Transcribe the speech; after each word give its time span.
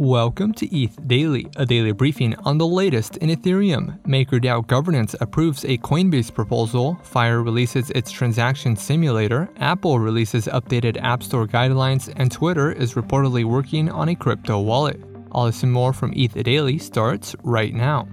Welcome 0.00 0.54
to 0.54 0.74
ETH 0.74 1.06
Daily, 1.06 1.46
a 1.56 1.66
daily 1.66 1.92
briefing 1.92 2.34
on 2.46 2.56
the 2.56 2.66
latest 2.66 3.18
in 3.18 3.28
Ethereum. 3.28 4.00
MakerDAO 4.06 4.66
governance 4.66 5.14
approves 5.20 5.62
a 5.66 5.76
Coinbase 5.76 6.32
proposal, 6.32 6.94
Fire 7.02 7.42
releases 7.42 7.90
its 7.90 8.10
transaction 8.10 8.76
simulator, 8.76 9.50
Apple 9.58 9.98
releases 9.98 10.46
updated 10.46 10.98
App 11.02 11.22
Store 11.22 11.46
guidelines, 11.46 12.10
and 12.16 12.32
Twitter 12.32 12.72
is 12.72 12.94
reportedly 12.94 13.44
working 13.44 13.90
on 13.90 14.08
a 14.08 14.14
crypto 14.14 14.58
wallet. 14.58 14.98
All 15.32 15.44
this 15.44 15.62
and 15.62 15.70
more 15.70 15.92
from 15.92 16.14
ETH 16.16 16.32
Daily 16.32 16.78
starts 16.78 17.36
right 17.42 17.74
now. 17.74 18.08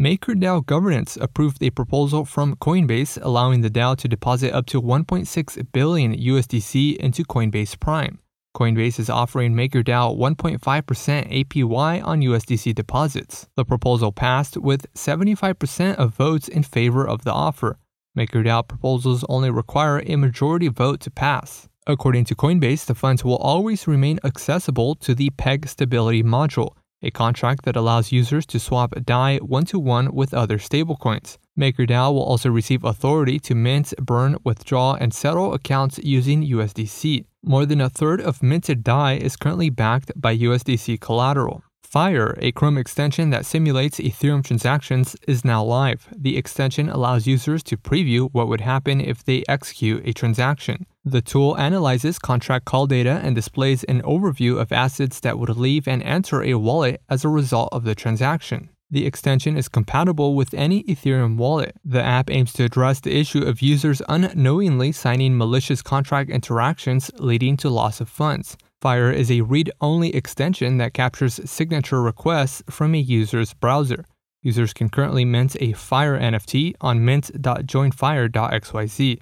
MakerDAO 0.00 0.64
governance 0.64 1.18
approved 1.20 1.62
a 1.62 1.68
proposal 1.68 2.24
from 2.24 2.56
Coinbase 2.56 3.18
allowing 3.20 3.60
the 3.60 3.68
DAO 3.68 3.94
to 3.98 4.08
deposit 4.08 4.50
up 4.54 4.64
to 4.64 4.80
1.6 4.80 5.72
billion 5.72 6.14
USDC 6.16 6.96
into 6.96 7.22
Coinbase 7.22 7.78
Prime. 7.78 8.18
Coinbase 8.56 8.98
is 8.98 9.10
offering 9.10 9.52
MakerDAO 9.52 10.16
1.5% 10.16 10.58
APY 10.58 12.02
on 12.02 12.22
USDC 12.22 12.74
deposits. 12.74 13.46
The 13.56 13.66
proposal 13.66 14.10
passed 14.10 14.56
with 14.56 14.86
75% 14.94 15.96
of 15.96 16.14
votes 16.14 16.48
in 16.48 16.62
favor 16.62 17.06
of 17.06 17.24
the 17.24 17.34
offer. 17.34 17.78
MakerDAO 18.16 18.66
proposals 18.68 19.22
only 19.28 19.50
require 19.50 20.02
a 20.06 20.16
majority 20.16 20.68
vote 20.68 21.00
to 21.00 21.10
pass. 21.10 21.68
According 21.86 22.24
to 22.26 22.34
Coinbase, 22.34 22.86
the 22.86 22.94
funds 22.94 23.22
will 23.22 23.36
always 23.36 23.86
remain 23.86 24.18
accessible 24.24 24.94
to 24.94 25.14
the 25.14 25.28
PEG 25.28 25.68
stability 25.68 26.22
module, 26.22 26.70
a 27.02 27.10
contract 27.10 27.64
that 27.64 27.76
allows 27.76 28.12
users 28.12 28.46
to 28.46 28.58
swap 28.58 28.94
DAI 29.04 29.38
one 29.38 29.64
to 29.66 29.78
one 29.78 30.14
with 30.14 30.34
other 30.34 30.58
stablecoins. 30.58 31.38
MakerDAO 31.58 32.12
will 32.12 32.22
also 32.22 32.50
receive 32.50 32.84
authority 32.84 33.38
to 33.40 33.54
mint, 33.54 33.92
burn, 33.98 34.36
withdraw, 34.44 34.94
and 34.94 35.12
settle 35.12 35.54
accounts 35.54 35.98
using 35.98 36.46
USDC. 36.46 37.24
More 37.42 37.66
than 37.66 37.80
a 37.80 37.90
third 37.90 38.20
of 38.20 38.42
minted 38.42 38.82
DAI 38.84 39.14
is 39.14 39.36
currently 39.36 39.70
backed 39.70 40.12
by 40.14 40.36
USDC 40.36 41.00
collateral. 41.00 41.62
Fire, 41.82 42.36
a 42.38 42.52
Chrome 42.52 42.78
extension 42.78 43.30
that 43.30 43.44
simulates 43.44 43.98
Ethereum 43.98 44.44
transactions, 44.44 45.16
is 45.26 45.44
now 45.44 45.64
live. 45.64 46.06
The 46.16 46.36
extension 46.36 46.88
allows 46.88 47.26
users 47.26 47.64
to 47.64 47.76
preview 47.76 48.28
what 48.30 48.46
would 48.46 48.60
happen 48.60 49.00
if 49.00 49.24
they 49.24 49.42
execute 49.48 50.06
a 50.06 50.12
transaction. 50.12 50.86
The 51.04 51.22
tool 51.22 51.56
analyzes 51.56 52.18
contract 52.18 52.66
call 52.66 52.86
data 52.86 53.22
and 53.22 53.34
displays 53.34 53.84
an 53.84 54.02
overview 54.02 54.60
of 54.60 54.70
assets 54.70 55.18
that 55.20 55.38
would 55.38 55.48
leave 55.56 55.88
and 55.88 56.02
enter 56.02 56.42
a 56.42 56.56
wallet 56.56 57.00
as 57.08 57.24
a 57.24 57.30
result 57.30 57.70
of 57.72 57.84
the 57.84 57.94
transaction. 57.94 58.68
The 58.90 59.06
extension 59.06 59.56
is 59.56 59.68
compatible 59.68 60.34
with 60.34 60.52
any 60.52 60.82
Ethereum 60.82 61.36
wallet. 61.36 61.74
The 61.84 62.02
app 62.02 62.28
aims 62.28 62.52
to 62.54 62.64
address 62.64 62.98
the 63.00 63.16
issue 63.16 63.44
of 63.44 63.62
users 63.62 64.02
unknowingly 64.10 64.92
signing 64.92 65.38
malicious 65.38 65.80
contract 65.80 66.28
interactions 66.28 67.10
leading 67.18 67.56
to 67.58 67.70
loss 67.70 68.00
of 68.02 68.10
funds. 68.10 68.58
Fire 68.82 69.10
is 69.10 69.30
a 69.30 69.40
read 69.40 69.70
only 69.80 70.14
extension 70.14 70.76
that 70.78 70.92
captures 70.92 71.40
signature 71.48 72.02
requests 72.02 72.62
from 72.68 72.94
a 72.94 72.98
user's 72.98 73.54
browser. 73.54 74.04
Users 74.42 74.74
can 74.74 74.90
currently 74.90 75.24
mint 75.24 75.56
a 75.60 75.72
Fire 75.72 76.18
NFT 76.18 76.74
on 76.80 77.04
mint.joinfire.xyz. 77.04 79.20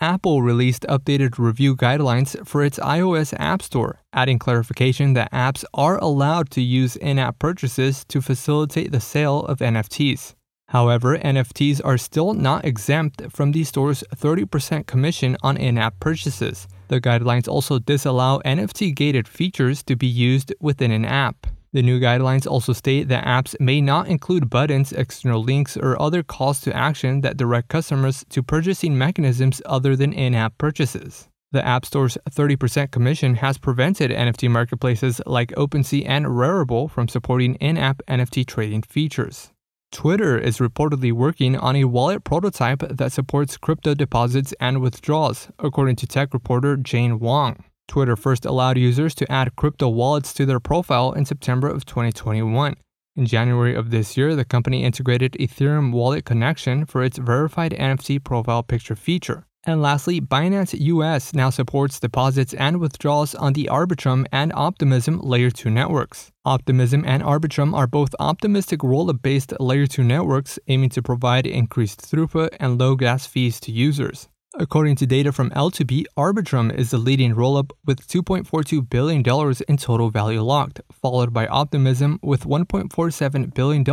Apple 0.00 0.42
released 0.42 0.86
updated 0.88 1.38
review 1.38 1.74
guidelines 1.74 2.46
for 2.46 2.62
its 2.62 2.78
iOS 2.78 3.34
App 3.36 3.60
Store, 3.60 3.98
adding 4.12 4.38
clarification 4.38 5.14
that 5.14 5.32
apps 5.32 5.64
are 5.74 5.98
allowed 5.98 6.50
to 6.50 6.60
use 6.60 6.94
in 6.94 7.18
app 7.18 7.40
purchases 7.40 8.04
to 8.04 8.20
facilitate 8.20 8.92
the 8.92 9.00
sale 9.00 9.40
of 9.46 9.58
NFTs. 9.58 10.34
However, 10.68 11.18
NFTs 11.18 11.80
are 11.84 11.98
still 11.98 12.32
not 12.32 12.64
exempt 12.64 13.22
from 13.32 13.50
the 13.50 13.64
store's 13.64 14.04
30% 14.14 14.86
commission 14.86 15.36
on 15.42 15.56
in 15.56 15.76
app 15.76 15.98
purchases. 15.98 16.68
The 16.86 17.00
guidelines 17.00 17.48
also 17.48 17.80
disallow 17.80 18.40
NFT 18.44 18.94
gated 18.94 19.26
features 19.26 19.82
to 19.82 19.96
be 19.96 20.06
used 20.06 20.54
within 20.60 20.92
an 20.92 21.06
app. 21.06 21.48
The 21.72 21.82
new 21.82 22.00
guidelines 22.00 22.46
also 22.46 22.72
state 22.72 23.08
that 23.08 23.24
apps 23.24 23.54
may 23.60 23.80
not 23.80 24.08
include 24.08 24.48
buttons, 24.48 24.92
external 24.92 25.42
links, 25.42 25.76
or 25.76 26.00
other 26.00 26.22
calls 26.22 26.60
to 26.62 26.74
action 26.74 27.20
that 27.20 27.36
direct 27.36 27.68
customers 27.68 28.24
to 28.30 28.42
purchasing 28.42 28.96
mechanisms 28.96 29.60
other 29.66 29.94
than 29.94 30.12
in 30.12 30.34
app 30.34 30.56
purchases. 30.56 31.28
The 31.50 31.66
App 31.66 31.86
Store's 31.86 32.18
30% 32.30 32.90
commission 32.90 33.36
has 33.36 33.56
prevented 33.56 34.10
NFT 34.10 34.50
marketplaces 34.50 35.20
like 35.24 35.48
OpenSea 35.52 36.04
and 36.06 36.26
Rarible 36.26 36.90
from 36.90 37.08
supporting 37.08 37.54
in 37.54 37.78
app 37.78 38.02
NFT 38.06 38.46
trading 38.46 38.82
features. 38.82 39.50
Twitter 39.90 40.36
is 40.36 40.58
reportedly 40.58 41.12
working 41.12 41.56
on 41.56 41.74
a 41.74 41.84
wallet 41.84 42.22
prototype 42.22 42.80
that 42.80 43.12
supports 43.12 43.56
crypto 43.56 43.94
deposits 43.94 44.52
and 44.60 44.82
withdrawals, 44.82 45.48
according 45.58 45.96
to 45.96 46.06
tech 46.06 46.34
reporter 46.34 46.76
Jane 46.76 47.18
Wong. 47.18 47.64
Twitter 47.88 48.14
first 48.14 48.44
allowed 48.44 48.78
users 48.78 49.14
to 49.16 49.32
add 49.32 49.56
crypto 49.56 49.88
wallets 49.88 50.32
to 50.34 50.46
their 50.46 50.60
profile 50.60 51.12
in 51.12 51.24
September 51.24 51.68
of 51.68 51.84
2021. 51.84 52.76
In 53.16 53.26
January 53.26 53.74
of 53.74 53.90
this 53.90 54.16
year, 54.16 54.36
the 54.36 54.44
company 54.44 54.84
integrated 54.84 55.32
Ethereum 55.32 55.90
Wallet 55.90 56.24
Connection 56.24 56.86
for 56.86 57.02
its 57.02 57.18
verified 57.18 57.72
NFT 57.72 58.22
profile 58.22 58.62
picture 58.62 58.94
feature. 58.94 59.44
And 59.64 59.82
lastly, 59.82 60.20
Binance 60.20 60.78
US 60.78 61.34
now 61.34 61.50
supports 61.50 61.98
deposits 61.98 62.54
and 62.54 62.78
withdrawals 62.78 63.34
on 63.34 63.54
the 63.54 63.68
Arbitrum 63.70 64.24
and 64.30 64.52
Optimism 64.54 65.20
Layer 65.20 65.50
2 65.50 65.68
networks. 65.68 66.30
Optimism 66.44 67.04
and 67.04 67.22
Arbitrum 67.22 67.74
are 67.74 67.86
both 67.86 68.14
optimistic 68.20 68.80
rollup 68.80 69.20
based 69.20 69.52
Layer 69.58 69.86
2 69.86 70.04
networks 70.04 70.58
aiming 70.68 70.90
to 70.90 71.02
provide 71.02 71.46
increased 71.46 72.00
throughput 72.00 72.50
and 72.60 72.78
low 72.78 72.94
gas 72.94 73.26
fees 73.26 73.58
to 73.60 73.72
users. 73.72 74.28
According 74.54 74.96
to 74.96 75.06
data 75.06 75.30
from 75.30 75.50
L2BEAT, 75.50 76.06
Arbitrum 76.16 76.74
is 76.74 76.90
the 76.90 76.98
leading 76.98 77.34
rollup 77.34 77.70
with 77.84 78.08
$2.42 78.08 78.88
billion 78.88 79.22
in 79.68 79.76
total 79.76 80.10
value 80.10 80.40
locked, 80.40 80.80
followed 80.90 81.34
by 81.34 81.46
Optimism 81.46 82.18
with 82.22 82.44
$1.47 82.44 83.52
billion 83.52 83.84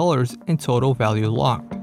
in 0.48 0.58
total 0.58 0.94
value 0.94 1.28
locked. 1.28 1.74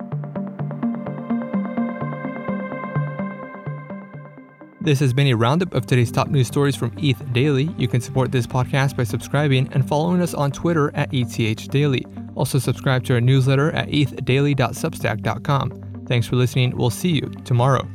This 4.81 4.99
has 5.01 5.13
been 5.13 5.29
a 5.29 5.35
roundup 5.35 5.75
of 5.75 5.87
today's 5.87 6.11
top 6.11 6.29
news 6.29 6.49
stories 6.49 6.75
from 6.75 6.93
ETH 6.97 7.33
Daily. 7.33 7.69
You 7.77 7.87
can 7.87 8.01
support 8.01 8.33
this 8.33 8.47
podcast 8.47 8.97
by 8.97 9.05
subscribing 9.05 9.69
and 9.73 9.87
following 9.87 10.23
us 10.23 10.35
on 10.35 10.51
Twitter 10.51 10.91
at 10.97 11.13
ETH 11.13 11.71
Daily. 11.71 12.05
Also, 12.35 12.59
subscribe 12.59 13.05
to 13.05 13.15
our 13.15 13.21
newsletter 13.21 13.71
at 13.73 13.89
ethdaily.substack.com. 13.89 16.05
Thanks 16.09 16.27
for 16.27 16.37
listening. 16.37 16.77
We'll 16.77 16.91
see 16.91 17.11
you 17.11 17.31
tomorrow. 17.45 17.87